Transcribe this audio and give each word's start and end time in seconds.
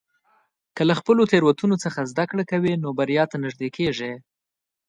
که 0.75 0.81
له 0.89 0.93
خپلو 0.99 1.21
تېروتنو 1.31 1.75
څخه 1.83 1.99
زده 2.11 2.25
کړه 2.29 2.43
کوې، 2.51 2.73
نو 2.83 2.89
بریا 2.99 3.23
ته 3.31 3.37
نږدې 3.43 3.69
کېږې. 3.77 4.13